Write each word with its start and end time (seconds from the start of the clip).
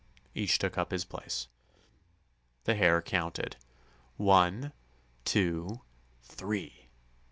Each 0.33 0.57
took 0.57 0.79
up 0.79 0.89
his 0.89 1.05
place. 1.05 1.47
The 2.63 2.73
Hare 2.73 3.03
counted: 3.03 3.55
"One, 4.17 4.73
two, 5.25 5.81
three!" 6.23 6.87